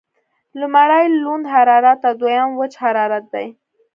[0.59, 3.47] لمړی لوند حرارت او دویم وچ حرارت دی.